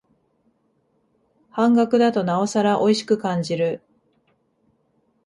[1.51, 3.83] 半額だとなおさらおいしく感じる